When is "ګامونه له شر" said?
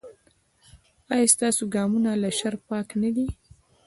1.73-2.55